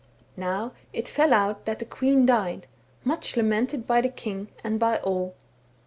Now 0.35 0.71
it 0.93 1.07
fell 1.07 1.31
out 1.31 1.65
that 1.65 1.77
the 1.77 1.85
queen 1.85 2.25
died, 2.25 2.65
much 3.03 3.37
lamented 3.37 3.85
by 3.85 4.01
the 4.01 4.09
king, 4.09 4.47
and 4.63 4.79
by 4.79 4.97
all. 4.97 5.35